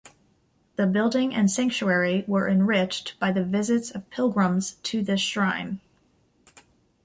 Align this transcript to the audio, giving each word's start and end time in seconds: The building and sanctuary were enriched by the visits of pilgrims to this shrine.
The 0.77 0.87
building 0.87 1.31
and 1.35 1.51
sanctuary 1.51 2.23
were 2.25 2.49
enriched 2.49 3.13
by 3.19 3.31
the 3.31 3.43
visits 3.43 3.91
of 3.91 4.09
pilgrims 4.09 4.77
to 4.81 5.03
this 5.03 5.21
shrine. 5.21 5.79